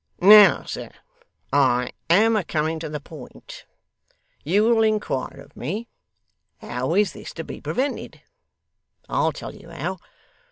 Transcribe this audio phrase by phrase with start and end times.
[0.19, 0.89] 'Now, sir,
[1.53, 3.67] I am a coming to the point.
[4.43, 5.89] You will inquire of me,
[6.59, 8.19] "how is this to be prevented?"
[9.07, 9.99] I'll tell you how.